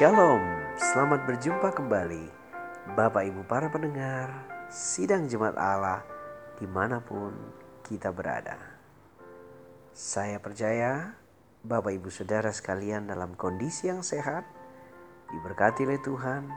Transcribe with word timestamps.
Shalom, 0.00 0.40
selamat 0.80 1.28
berjumpa 1.28 1.76
kembali 1.76 2.24
Bapak 2.96 3.20
Ibu 3.20 3.44
para 3.44 3.68
pendengar 3.68 4.32
Sidang 4.72 5.28
Jemaat 5.28 5.60
Allah 5.60 6.00
di 6.56 6.64
mana 6.64 7.04
pun 7.04 7.36
kita 7.84 8.08
berada. 8.08 8.56
Saya 9.92 10.40
percaya 10.40 11.20
Bapak 11.60 12.00
Ibu 12.00 12.08
Saudara 12.08 12.48
sekalian 12.48 13.12
dalam 13.12 13.36
kondisi 13.36 13.92
yang 13.92 14.00
sehat 14.00 14.48
Diberkati 15.28 15.84
oleh 15.84 16.00
Tuhan 16.00 16.48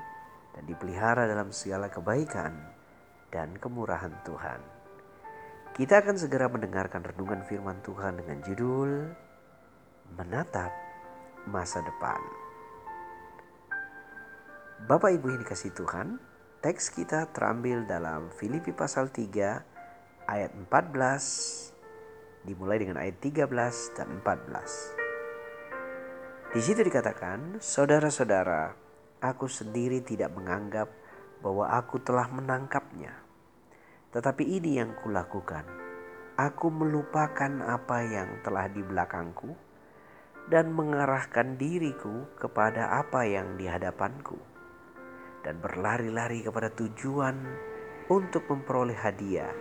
dan 0.55 0.63
dipelihara 0.63 1.27
dalam 1.27 1.51
segala 1.51 1.91
kebaikan 1.91 2.55
dan 3.27 3.59
kemurahan 3.59 4.23
Tuhan. 4.23 4.63
Kita 5.75 5.99
akan 5.99 6.15
segera 6.15 6.47
mendengarkan 6.47 7.03
renungan 7.03 7.43
firman 7.43 7.83
Tuhan 7.83 8.23
dengan 8.23 8.39
judul 8.39 9.11
Menatap 10.15 10.71
Masa 11.51 11.83
Depan 11.83 12.42
Bapak 14.83 15.15
Ibu 15.15 15.31
yang 15.31 15.39
dikasih 15.47 15.71
Tuhan, 15.79 16.19
teks 16.59 16.91
kita 16.91 17.31
terambil 17.31 17.87
dalam 17.87 18.27
Filipi 18.35 18.75
pasal 18.75 19.07
3 19.07 19.63
ayat 20.27 20.51
14 20.51 22.43
dimulai 22.43 22.83
dengan 22.83 22.99
ayat 22.99 23.15
13 23.15 23.47
dan 23.95 24.19
14. 24.19 24.91
Di 26.51 26.59
situ 26.59 26.83
dikatakan, 26.83 27.63
"Saudara-saudara, 27.63 28.75
aku 29.23 29.47
sendiri 29.47 30.03
tidak 30.03 30.35
menganggap 30.35 30.91
bahwa 31.39 31.71
aku 31.79 32.03
telah 32.03 32.27
menangkapnya. 32.27 33.23
Tetapi 34.11 34.43
ini 34.43 34.83
yang 34.83 34.99
kulakukan. 34.99 35.63
Aku 36.35 36.67
melupakan 36.67 37.71
apa 37.71 38.03
yang 38.03 38.43
telah 38.43 38.67
di 38.67 38.83
belakangku 38.83 39.55
dan 40.51 40.75
mengarahkan 40.75 41.55
diriku 41.55 42.27
kepada 42.35 42.99
apa 42.99 43.23
yang 43.23 43.55
di 43.55 43.71
hadapanku." 43.71 44.52
Dan 45.43 45.59
berlari-lari 45.59 46.41
kepada 46.41 46.71
tujuan 46.71 47.35
untuk 48.07 48.47
memperoleh 48.47 48.95
hadiah, 48.95 49.51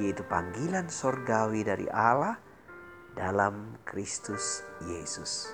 yaitu 0.00 0.24
panggilan 0.26 0.88
sorgawi 0.88 1.64
dari 1.64 1.86
Allah 1.92 2.40
dalam 3.12 3.76
Kristus 3.84 4.64
Yesus. 4.88 5.52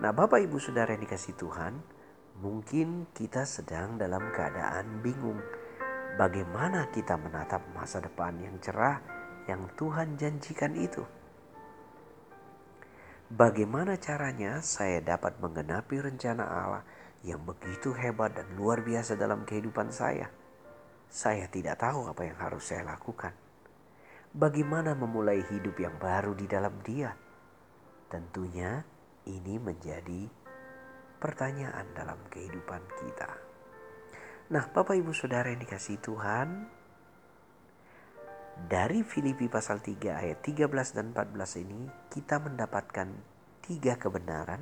Nah, 0.00 0.10
Bapak 0.10 0.40
Ibu 0.42 0.56
Saudara 0.58 0.96
yang 0.96 1.04
dikasih 1.04 1.36
Tuhan, 1.36 1.78
mungkin 2.40 3.12
kita 3.12 3.44
sedang 3.44 4.00
dalam 4.00 4.32
keadaan 4.32 5.04
bingung 5.04 5.38
bagaimana 6.16 6.88
kita 6.90 7.14
menatap 7.20 7.62
masa 7.76 8.00
depan 8.00 8.34
yang 8.40 8.56
cerah 8.58 8.98
yang 9.46 9.68
Tuhan 9.76 10.16
janjikan 10.16 10.74
itu. 10.74 11.04
Bagaimana 13.32 13.96
caranya 13.96 14.60
saya 14.60 15.00
dapat 15.00 15.40
menggenapi 15.40 15.96
rencana 16.04 16.44
Allah 16.44 16.84
yang 17.22 17.42
begitu 17.46 17.94
hebat 17.94 18.34
dan 18.34 18.50
luar 18.58 18.82
biasa 18.82 19.14
dalam 19.14 19.46
kehidupan 19.46 19.94
saya. 19.94 20.30
Saya 21.06 21.46
tidak 21.46 21.78
tahu 21.78 22.10
apa 22.10 22.22
yang 22.26 22.38
harus 22.38 22.66
saya 22.66 22.82
lakukan. 22.82 23.34
Bagaimana 24.32 24.96
memulai 24.96 25.44
hidup 25.44 25.76
yang 25.76 25.94
baru 26.00 26.32
di 26.32 26.48
dalam 26.48 26.80
Dia? 26.82 27.12
Tentunya 28.08 28.80
ini 29.28 29.60
menjadi 29.60 30.26
pertanyaan 31.20 31.86
dalam 31.94 32.18
kehidupan 32.32 32.82
kita. 32.98 33.30
Nah, 34.50 34.64
Bapak 34.72 34.98
Ibu 34.98 35.14
Saudara 35.14 35.52
yang 35.52 35.62
dikasih 35.62 36.00
Tuhan, 36.02 36.48
dari 38.68 39.00
Filipi 39.06 39.48
pasal 39.48 39.80
3 39.80 40.12
ayat 40.12 40.38
13 40.44 40.68
dan 40.92 41.16
14 41.16 41.62
ini 41.64 41.88
kita 42.12 42.36
mendapatkan 42.36 43.08
tiga 43.64 43.96
kebenaran 43.96 44.60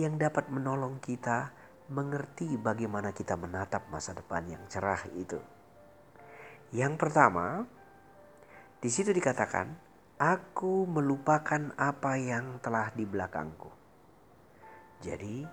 yang 0.00 0.16
dapat 0.16 0.48
menolong 0.48 0.96
kita 1.04 1.52
mengerti 1.92 2.56
bagaimana 2.56 3.12
kita 3.12 3.36
menatap 3.36 3.92
masa 3.92 4.16
depan 4.16 4.48
yang 4.48 4.62
cerah 4.72 5.04
itu. 5.12 5.36
Yang 6.72 6.94
pertama, 6.96 7.68
di 8.80 8.88
situ 8.88 9.12
dikatakan, 9.12 9.76
"Aku 10.16 10.88
melupakan 10.88 11.74
apa 11.76 12.16
yang 12.16 12.62
telah 12.64 12.88
di 12.96 13.04
belakangku." 13.04 13.68
Jadi, 15.04 15.44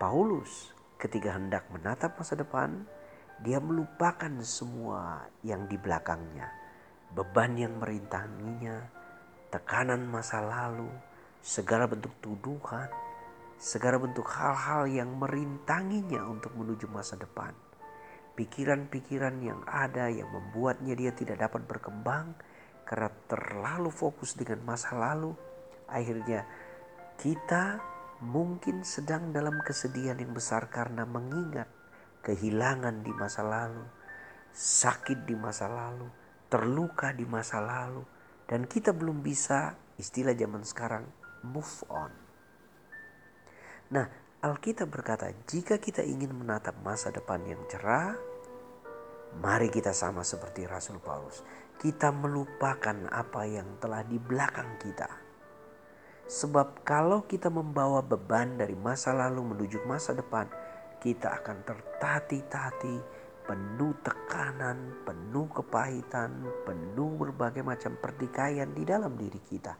Paulus 0.00 0.74
ketika 1.04 1.36
hendak 1.36 1.68
menatap 1.68 2.16
masa 2.16 2.32
depan, 2.32 2.88
dia 3.44 3.60
melupakan 3.60 4.32
semua 4.40 5.28
yang 5.44 5.68
di 5.68 5.76
belakangnya, 5.76 6.48
beban 7.12 7.60
yang 7.60 7.76
merintanginya, 7.76 8.88
tekanan 9.52 10.06
masa 10.08 10.40
lalu, 10.40 10.88
segala 11.44 11.84
bentuk 11.84 12.14
tuduhan, 12.24 12.88
segala 13.64 13.96
bentuk 13.96 14.28
hal-hal 14.28 14.84
yang 14.84 15.16
merintanginya 15.16 16.20
untuk 16.28 16.52
menuju 16.52 16.84
masa 16.92 17.16
depan. 17.16 17.56
Pikiran-pikiran 18.36 19.40
yang 19.40 19.64
ada 19.64 20.12
yang 20.12 20.28
membuatnya 20.28 20.92
dia 20.92 21.16
tidak 21.16 21.40
dapat 21.40 21.64
berkembang 21.64 22.36
karena 22.84 23.08
terlalu 23.24 23.88
fokus 23.88 24.36
dengan 24.36 24.60
masa 24.68 24.92
lalu. 24.92 25.32
Akhirnya 25.88 26.44
kita 27.16 27.80
mungkin 28.20 28.84
sedang 28.84 29.32
dalam 29.32 29.56
kesedihan 29.64 30.20
yang 30.20 30.36
besar 30.36 30.68
karena 30.68 31.08
mengingat 31.08 31.72
kehilangan 32.20 33.00
di 33.00 33.16
masa 33.16 33.48
lalu, 33.48 33.84
sakit 34.52 35.24
di 35.24 35.40
masa 35.40 35.72
lalu, 35.72 36.12
terluka 36.52 37.16
di 37.16 37.24
masa 37.24 37.64
lalu, 37.64 38.04
dan 38.44 38.68
kita 38.68 38.92
belum 38.92 39.24
bisa, 39.24 39.72
istilah 39.96 40.36
zaman 40.36 40.68
sekarang, 40.68 41.08
move 41.40 41.80
on. 41.88 42.23
Nah, 43.94 44.10
Alkitab 44.42 44.90
berkata, 44.90 45.30
jika 45.46 45.78
kita 45.78 46.02
ingin 46.02 46.34
menatap 46.34 46.74
masa 46.82 47.14
depan 47.14 47.38
yang 47.46 47.62
cerah, 47.70 48.18
mari 49.38 49.70
kita 49.70 49.94
sama 49.94 50.26
seperti 50.26 50.66
Rasul 50.66 50.98
Paulus. 50.98 51.46
Kita 51.78 52.10
melupakan 52.10 53.06
apa 53.06 53.46
yang 53.46 53.78
telah 53.78 54.02
di 54.02 54.18
belakang 54.18 54.82
kita. 54.82 55.06
Sebab 56.26 56.82
kalau 56.82 57.22
kita 57.30 57.46
membawa 57.54 58.02
beban 58.02 58.58
dari 58.58 58.74
masa 58.74 59.14
lalu 59.14 59.54
menuju 59.54 59.86
masa 59.86 60.10
depan, 60.10 60.50
kita 60.98 61.30
akan 61.38 61.62
tertati-tati, 61.62 62.96
penuh 63.46 63.94
tekanan, 64.02 65.06
penuh 65.06 65.46
kepahitan, 65.54 66.34
penuh 66.66 67.14
berbagai 67.14 67.62
macam 67.62 67.94
pertikaian 68.02 68.74
di 68.74 68.82
dalam 68.82 69.14
diri 69.14 69.38
kita. 69.38 69.74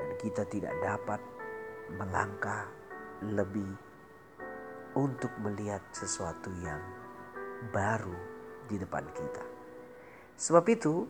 Dan 0.00 0.16
kita 0.16 0.48
tidak 0.48 0.72
dapat 0.80 1.39
melangkah 1.96 2.68
lebih 3.26 3.68
untuk 4.98 5.30
melihat 5.42 5.82
sesuatu 5.94 6.50
yang 6.62 6.80
baru 7.70 8.16
di 8.66 8.78
depan 8.78 9.04
kita. 9.12 9.44
Sebab 10.40 10.64
itu, 10.72 11.04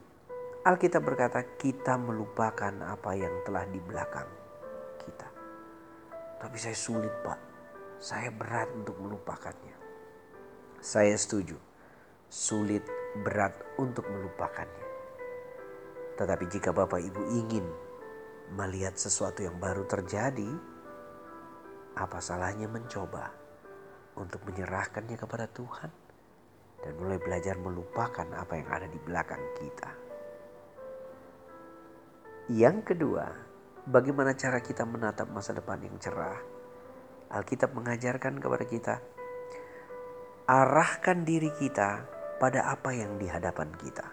Alkitab 0.67 1.07
berkata, 1.07 1.41
"Kita 1.57 1.97
melupakan 1.97 2.73
apa 2.85 3.17
yang 3.17 3.33
telah 3.47 3.65
di 3.65 3.81
belakang 3.81 4.29
kita." 5.01 5.29
Tapi 6.41 6.57
saya 6.61 6.77
sulit, 6.77 7.15
Pak. 7.25 7.41
Saya 8.01 8.33
berat 8.33 8.69
untuk 8.73 8.97
melupakannya. 8.97 9.77
Saya 10.81 11.13
setuju, 11.17 11.57
sulit, 12.33 12.85
berat 13.21 13.53
untuk 13.77 14.09
melupakannya. 14.09 14.89
Tetapi 16.17 16.45
jika 16.49 16.73
Bapak 16.73 17.01
Ibu 17.01 17.23
ingin 17.33 17.65
melihat 18.57 18.97
sesuatu 18.97 19.45
yang 19.45 19.57
baru 19.61 19.85
terjadi, 19.85 20.49
apa 22.01 22.17
salahnya 22.25 22.65
mencoba 22.65 23.29
untuk 24.17 24.41
menyerahkannya 24.49 25.21
kepada 25.21 25.45
Tuhan 25.53 25.93
dan 26.81 26.93
mulai 26.97 27.21
belajar 27.21 27.61
melupakan 27.61 28.25
apa 28.33 28.57
yang 28.57 28.69
ada 28.73 28.89
di 28.89 28.97
belakang 28.97 29.45
kita. 29.61 29.91
Yang 32.51 32.77
kedua, 32.97 33.27
bagaimana 33.85 34.33
cara 34.33 34.65
kita 34.65 34.89
menatap 34.89 35.29
masa 35.29 35.53
depan 35.53 35.79
yang 35.85 36.01
cerah? 36.01 36.41
Alkitab 37.31 37.77
mengajarkan 37.77 38.43
kepada 38.43 38.65
kita, 38.67 38.95
arahkan 40.51 41.23
diri 41.23 41.53
kita 41.55 42.09
pada 42.43 42.67
apa 42.75 42.91
yang 42.91 43.21
di 43.21 43.31
hadapan 43.31 43.71
kita. 43.79 44.07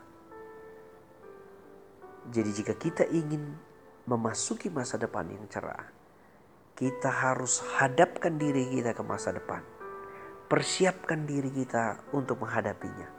Jadi 2.29 2.51
jika 2.51 2.75
kita 2.77 3.07
ingin 3.09 3.57
memasuki 4.05 4.69
masa 4.69 5.01
depan 5.01 5.25
yang 5.31 5.49
cerah, 5.49 5.96
kita 6.77 7.09
harus 7.09 7.65
hadapkan 7.81 8.37
diri 8.37 8.69
kita 8.69 8.93
ke 8.93 9.01
masa 9.01 9.33
depan. 9.33 9.65
Persiapkan 10.45 11.25
diri 11.25 11.49
kita 11.49 12.05
untuk 12.13 12.45
menghadapinya. 12.45 13.09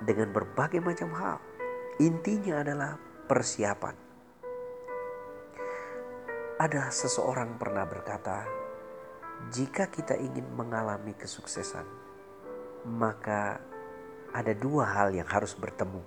Dengan 0.00 0.32
berbagai 0.32 0.80
macam 0.80 1.12
hal. 1.12 1.38
Intinya 2.00 2.64
adalah 2.64 2.96
persiapan. 3.28 3.94
Ada 6.56 6.88
seseorang 6.88 7.60
pernah 7.60 7.84
berkata, 7.84 8.48
jika 9.52 9.92
kita 9.92 10.16
ingin 10.16 10.48
mengalami 10.56 11.12
kesuksesan, 11.12 11.84
maka 12.88 13.60
ada 14.32 14.56
dua 14.56 14.88
hal 14.88 15.12
yang 15.12 15.28
harus 15.28 15.52
bertemu. 15.52 16.00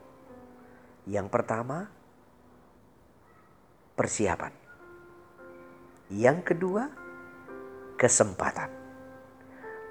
Yang 1.06 1.28
pertama, 1.30 1.88
persiapan. 3.94 4.67
Yang 6.08 6.56
kedua, 6.56 6.88
kesempatan. 8.00 8.72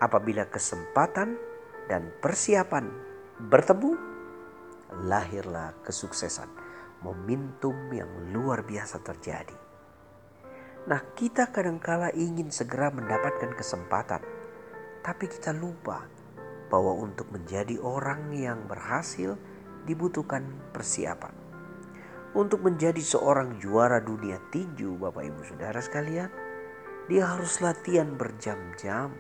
Apabila 0.01 0.49
kesempatan 0.49 1.37
dan 1.93 2.09
persiapan 2.25 2.89
bertemu, 3.53 3.93
lahirlah 5.05 5.77
kesuksesan, 5.85 6.49
momentum 7.05 7.77
yang 7.93 8.09
luar 8.33 8.65
biasa 8.65 9.05
terjadi. 9.05 9.53
Nah, 10.89 11.05
kita 11.13 11.53
kadangkala 11.53 12.09
ingin 12.17 12.49
segera 12.49 12.89
mendapatkan 12.89 13.53
kesempatan, 13.53 14.25
tapi 15.05 15.29
kita 15.29 15.53
lupa 15.53 16.09
bahwa 16.73 16.97
untuk 16.97 17.29
menjadi 17.29 17.77
orang 17.77 18.33
yang 18.33 18.65
berhasil 18.65 19.37
dibutuhkan 19.85 20.49
persiapan. 20.73 21.46
Untuk 22.37 22.61
menjadi 22.61 23.00
seorang 23.00 23.56
juara 23.56 23.97
dunia 23.97 24.37
tinju, 24.53 25.00
Bapak 25.00 25.25
Ibu 25.25 25.41
Saudara 25.41 25.81
sekalian, 25.81 26.29
dia 27.09 27.33
harus 27.33 27.65
latihan 27.65 28.12
berjam-jam, 28.12 29.17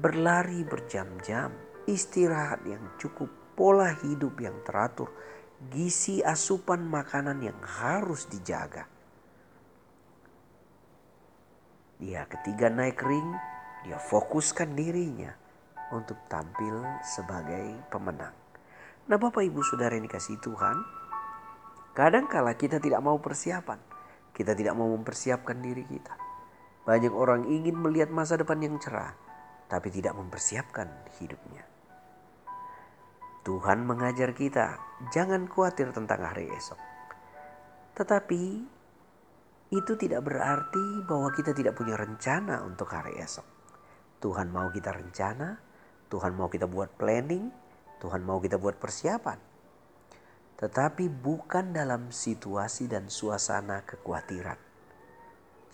berlari 0.00 0.64
berjam-jam, 0.64 1.52
istirahat 1.84 2.64
yang 2.64 2.80
cukup, 2.96 3.28
pola 3.52 3.92
hidup 4.00 4.40
yang 4.40 4.56
teratur, 4.64 5.12
gizi 5.68 6.24
asupan 6.24 6.88
makanan 6.88 7.44
yang 7.44 7.60
harus 7.60 8.24
dijaga. 8.32 8.88
Dia 12.00 12.24
ketiga 12.32 12.72
naik 12.72 12.96
ring, 13.04 13.28
dia 13.84 14.00
fokuskan 14.00 14.72
dirinya 14.72 15.36
untuk 15.92 16.16
tampil 16.32 16.80
sebagai 17.04 17.76
pemenang. 17.92 18.32
Nah 19.04 19.20
Bapak 19.20 19.44
Ibu 19.44 19.60
Saudara 19.60 19.92
yang 19.92 20.08
dikasih 20.08 20.40
Tuhan, 20.40 21.01
kadang 21.92 22.28
kala 22.28 22.56
kita 22.56 22.80
tidak 22.80 23.00
mau 23.00 23.16
persiapan. 23.20 23.80
Kita 24.32 24.56
tidak 24.56 24.72
mau 24.76 24.88
mempersiapkan 24.88 25.60
diri 25.60 25.84
kita. 25.84 26.16
Banyak 26.88 27.12
orang 27.12 27.46
ingin 27.46 27.76
melihat 27.78 28.08
masa 28.08 28.40
depan 28.40 28.58
yang 28.58 28.80
cerah, 28.80 29.14
tapi 29.68 29.92
tidak 29.92 30.16
mempersiapkan 30.16 30.88
hidupnya. 31.20 31.62
Tuhan 33.42 33.84
mengajar 33.84 34.32
kita, 34.32 34.78
jangan 35.12 35.50
khawatir 35.50 35.92
tentang 35.92 36.22
hari 36.22 36.48
esok. 36.48 36.78
Tetapi 37.98 38.42
itu 39.72 39.92
tidak 39.98 40.22
berarti 40.24 41.04
bahwa 41.04 41.28
kita 41.34 41.52
tidak 41.52 41.74
punya 41.74 41.98
rencana 41.98 42.62
untuk 42.64 42.88
hari 42.88 43.18
esok. 43.18 43.44
Tuhan 44.22 44.48
mau 44.48 44.70
kita 44.70 44.94
rencana, 44.94 45.58
Tuhan 46.06 46.38
mau 46.38 46.46
kita 46.46 46.70
buat 46.70 46.94
planning, 46.94 47.50
Tuhan 47.98 48.22
mau 48.22 48.38
kita 48.38 48.62
buat 48.62 48.78
persiapan. 48.78 49.51
Tetapi 50.62 51.10
bukan 51.10 51.74
dalam 51.74 52.14
situasi 52.14 52.86
dan 52.86 53.10
suasana 53.10 53.82
kekhawatiran. 53.82 54.56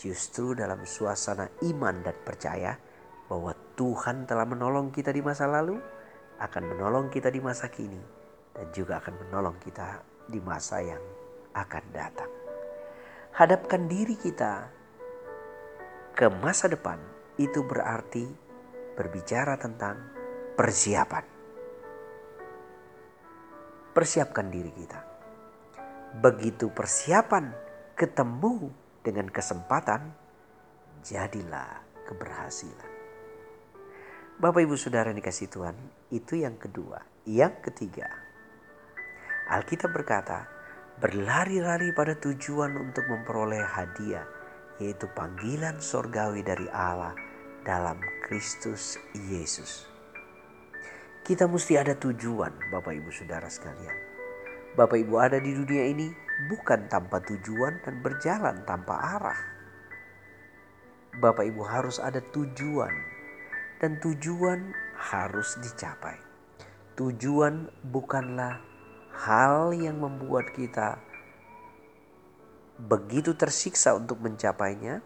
Justru 0.00 0.56
dalam 0.56 0.88
suasana 0.88 1.52
iman 1.68 2.00
dan 2.00 2.16
percaya 2.24 2.72
bahwa 3.28 3.52
Tuhan 3.76 4.24
telah 4.24 4.48
menolong 4.48 4.88
kita 4.88 5.12
di 5.12 5.20
masa 5.20 5.44
lalu, 5.44 5.76
akan 6.40 6.62
menolong 6.72 7.12
kita 7.12 7.28
di 7.28 7.44
masa 7.44 7.68
kini, 7.68 8.00
dan 8.56 8.72
juga 8.72 9.04
akan 9.04 9.28
menolong 9.28 9.60
kita 9.60 10.00
di 10.32 10.40
masa 10.40 10.80
yang 10.80 11.02
akan 11.52 11.84
datang 11.92 12.38
hadapkan 13.38 13.86
diri 13.86 14.18
kita 14.18 14.66
ke 16.10 16.26
masa 16.42 16.66
depan 16.66 16.98
itu 17.38 17.62
berarti 17.62 18.26
berbicara 18.98 19.54
tentang 19.54 19.94
persiapan. 20.58 21.37
Persiapkan 23.98 24.46
diri 24.46 24.70
kita. 24.70 25.02
Begitu 26.22 26.70
persiapan 26.70 27.50
ketemu 27.98 28.70
dengan 29.02 29.26
kesempatan, 29.26 30.14
jadilah 31.02 31.82
keberhasilan. 32.06 32.90
Bapak 34.38 34.62
Ibu 34.62 34.78
Saudara 34.78 35.10
yang 35.10 35.18
dikasih 35.18 35.50
Tuhan, 35.50 35.74
itu 36.14 36.38
yang 36.38 36.54
kedua. 36.62 37.02
Yang 37.26 37.58
ketiga, 37.74 38.06
Alkitab 39.50 39.90
berkata, 39.90 40.46
berlari-lari 41.02 41.90
pada 41.90 42.14
tujuan 42.22 42.78
untuk 42.78 43.02
memperoleh 43.10 43.66
hadiah, 43.66 44.30
yaitu 44.78 45.10
panggilan 45.10 45.82
sorgawi 45.82 46.46
dari 46.46 46.70
Allah 46.70 47.18
dalam 47.66 47.98
Kristus 48.22 48.94
Yesus. 49.26 49.97
Kita 51.28 51.44
mesti 51.44 51.76
ada 51.76 51.92
tujuan, 51.92 52.72
Bapak 52.72 52.88
Ibu 52.88 53.12
Saudara 53.12 53.52
sekalian. 53.52 53.92
Bapak 54.72 54.96
Ibu 54.96 55.20
ada 55.20 55.36
di 55.36 55.52
dunia 55.52 55.84
ini 55.92 56.08
bukan 56.48 56.88
tanpa 56.88 57.20
tujuan 57.20 57.84
dan 57.84 58.00
berjalan 58.00 58.64
tanpa 58.64 58.96
arah. 58.96 59.40
Bapak 61.20 61.44
Ibu 61.52 61.60
harus 61.68 62.00
ada 62.00 62.24
tujuan 62.32 62.96
dan 63.76 64.00
tujuan 64.00 64.72
harus 64.96 65.60
dicapai. 65.60 66.16
Tujuan 66.96 67.68
bukanlah 67.92 68.64
hal 69.12 69.76
yang 69.76 70.00
membuat 70.00 70.48
kita 70.56 70.96
begitu 72.88 73.36
tersiksa 73.36 73.92
untuk 73.92 74.24
mencapainya, 74.24 75.04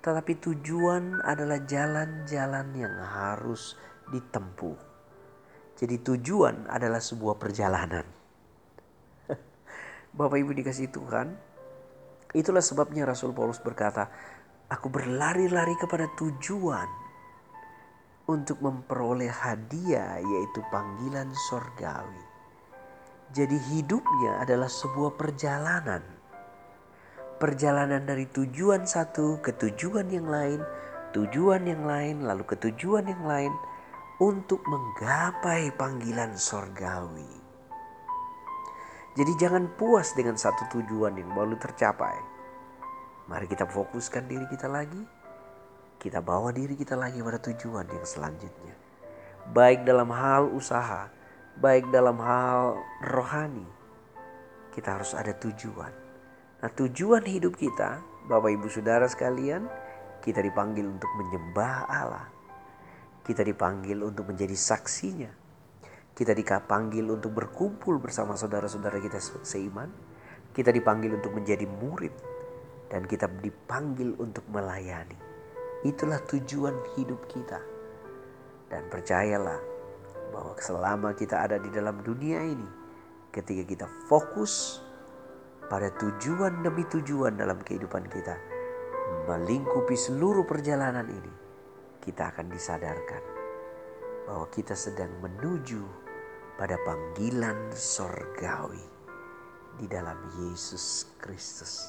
tetapi 0.00 0.32
tujuan 0.40 1.20
adalah 1.28 1.60
jalan-jalan 1.60 2.72
yang 2.72 2.96
harus 3.04 3.76
ditempuh. 4.08 4.87
Jadi 5.78 6.02
tujuan 6.02 6.66
adalah 6.66 6.98
sebuah 6.98 7.38
perjalanan. 7.38 8.02
Bapak 10.18 10.34
Ibu 10.42 10.50
dikasih 10.50 10.90
Tuhan, 10.90 11.38
itulah 12.34 12.58
sebabnya 12.58 13.06
Rasul 13.06 13.30
Paulus 13.30 13.62
berkata, 13.62 14.10
aku 14.66 14.90
berlari-lari 14.90 15.78
kepada 15.78 16.10
tujuan 16.18 16.90
untuk 18.26 18.58
memperoleh 18.58 19.30
hadiah 19.30 20.18
yaitu 20.18 20.66
panggilan 20.66 21.30
sorgawi. 21.46 22.26
Jadi 23.30 23.54
hidupnya 23.70 24.42
adalah 24.42 24.66
sebuah 24.66 25.14
perjalanan. 25.14 26.02
Perjalanan 27.38 28.02
dari 28.02 28.26
tujuan 28.26 28.82
satu 28.82 29.38
ke 29.38 29.54
tujuan 29.54 30.10
yang 30.10 30.26
lain, 30.26 30.58
tujuan 31.14 31.70
yang 31.70 31.86
lain, 31.86 32.26
lalu 32.26 32.42
ke 32.42 32.58
tujuan 32.58 33.06
yang 33.06 33.22
lain 33.22 33.54
untuk 34.18 34.66
menggapai 34.66 35.70
panggilan 35.78 36.34
sorgawi. 36.34 37.30
Jadi 39.14 39.32
jangan 39.38 39.70
puas 39.78 40.10
dengan 40.18 40.34
satu 40.34 40.66
tujuan 40.74 41.14
yang 41.14 41.30
baru 41.38 41.54
tercapai. 41.54 42.18
Mari 43.30 43.46
kita 43.46 43.62
fokuskan 43.66 44.26
diri 44.26 44.46
kita 44.50 44.66
lagi. 44.66 44.98
Kita 46.02 46.18
bawa 46.18 46.50
diri 46.50 46.74
kita 46.74 46.98
lagi 46.98 47.22
pada 47.22 47.38
tujuan 47.38 47.86
yang 47.86 48.06
selanjutnya. 48.06 48.74
Baik 49.54 49.86
dalam 49.86 50.10
hal 50.10 50.50
usaha, 50.50 51.10
baik 51.58 51.90
dalam 51.90 52.18
hal 52.18 52.78
rohani, 53.02 53.66
kita 54.74 54.98
harus 54.98 55.14
ada 55.14 55.34
tujuan. 55.34 55.90
Nah, 56.58 56.70
tujuan 56.74 57.22
hidup 57.22 57.54
kita, 57.54 58.02
Bapak 58.26 58.50
Ibu 58.50 58.66
Saudara 58.66 59.06
sekalian, 59.10 59.66
kita 60.22 60.42
dipanggil 60.42 60.86
untuk 60.86 61.10
menyembah 61.18 61.86
Allah. 61.86 62.37
Kita 63.28 63.44
dipanggil 63.44 64.00
untuk 64.00 64.32
menjadi 64.32 64.56
saksinya. 64.56 65.28
Kita 66.16 66.32
dipanggil 66.32 67.04
untuk 67.04 67.36
berkumpul 67.36 68.00
bersama 68.00 68.32
saudara-saudara 68.40 68.96
kita 69.04 69.20
seiman. 69.44 69.92
Kita 70.56 70.72
dipanggil 70.72 71.20
untuk 71.20 71.36
menjadi 71.36 71.68
murid 71.68 72.16
dan 72.88 73.04
kita 73.04 73.28
dipanggil 73.28 74.16
untuk 74.16 74.48
melayani. 74.48 75.14
Itulah 75.84 76.24
tujuan 76.24 76.72
hidup 76.96 77.28
kita. 77.28 77.60
Dan 78.72 78.88
percayalah, 78.88 79.60
bahwa 80.32 80.54
selama 80.60 81.12
kita 81.16 81.40
ada 81.40 81.56
di 81.60 81.68
dalam 81.72 82.00
dunia 82.04 82.40
ini, 82.44 82.68
ketika 83.32 83.62
kita 83.64 83.86
fokus 84.08 84.80
pada 85.68 85.92
tujuan 86.00 86.64
demi 86.64 86.84
tujuan 86.88 87.36
dalam 87.36 87.60
kehidupan 87.60 88.08
kita, 88.08 88.36
melingkupi 89.28 89.96
seluruh 89.96 90.44
perjalanan 90.44 91.04
ini, 91.08 91.47
kita 92.08 92.32
akan 92.32 92.48
disadarkan 92.48 93.20
bahwa 94.24 94.48
kita 94.48 94.72
sedang 94.72 95.12
menuju 95.20 95.84
pada 96.56 96.80
panggilan 96.80 97.68
sorgawi 97.76 98.80
di 99.76 99.84
dalam 99.84 100.16
Yesus 100.40 101.04
Kristus. 101.20 101.84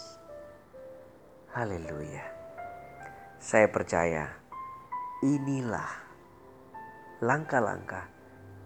Haleluya. 1.55 2.27
Saya 3.39 3.71
percaya 3.71 4.27
inilah 5.23 5.87
langkah-langkah 7.23 8.11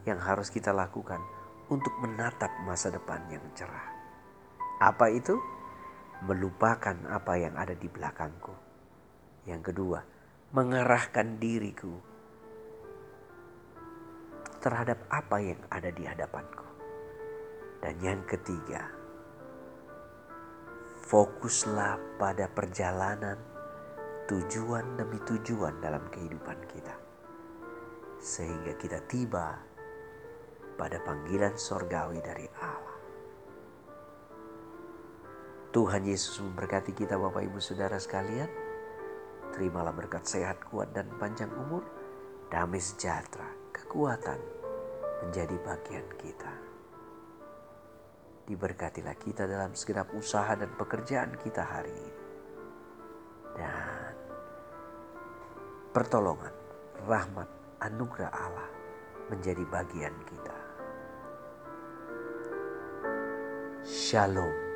yang 0.09 0.17
harus 0.17 0.49
kita 0.49 0.73
lakukan 0.73 1.21
untuk 1.69 1.93
menatap 2.01 2.49
masa 2.65 2.89
depan 2.89 3.29
yang 3.29 3.45
cerah. 3.53 3.93
Apa 4.81 5.13
itu? 5.13 5.37
Melupakan 6.25 6.97
apa 7.13 7.37
yang 7.37 7.53
ada 7.53 7.77
di 7.77 7.85
belakangku. 7.85 8.57
Yang 9.45 9.61
kedua, 9.69 10.12
mengarahkan 10.53 11.41
diriku 11.41 11.97
terhadap 14.61 15.01
apa 15.09 15.41
yang 15.41 15.57
ada 15.73 15.89
di 15.89 16.05
hadapanku. 16.05 16.69
Dan 17.81 17.97
yang 17.99 18.21
ketiga, 18.29 18.85
fokuslah 21.09 21.97
pada 22.21 22.47
perjalanan 22.47 23.35
tujuan 24.29 24.93
demi 24.95 25.17
tujuan 25.25 25.81
dalam 25.81 26.05
kehidupan 26.13 26.61
kita. 26.69 26.95
Sehingga 28.21 28.77
kita 28.77 29.03
tiba 29.09 29.57
pada 30.77 31.01
panggilan 31.01 31.57
sorgawi 31.57 32.21
dari 32.21 32.47
Allah. 32.61 32.97
Tuhan 35.73 36.05
Yesus 36.05 36.37
memberkati 36.45 36.93
kita 36.93 37.17
Bapak 37.17 37.41
Ibu 37.41 37.57
Saudara 37.57 37.97
sekalian. 37.97 38.62
Terimalah 39.53 39.93
berkat 39.93 40.25
sehat, 40.25 40.65
kuat, 40.65 40.89
dan 40.97 41.05
panjang 41.21 41.53
umur, 41.53 41.85
damai 42.49 42.81
sejahtera, 42.81 43.45
kekuatan 43.69 44.41
menjadi 45.21 45.53
bagian 45.61 46.09
kita. 46.17 46.53
Diberkatilah 48.49 49.13
kita 49.21 49.45
dalam 49.45 49.77
segenap 49.77 50.09
usaha 50.17 50.57
dan 50.57 50.73
pekerjaan 50.73 51.37
kita 51.37 51.63
hari 51.63 51.93
ini. 51.93 52.13
Dan 53.53 54.13
pertolongan, 55.93 56.51
rahmat, 57.05 57.49
anugerah 57.77 58.33
Allah 58.33 58.69
menjadi 59.29 59.63
bagian 59.69 60.17
kita. 60.25 60.57
Shalom. 63.85 64.72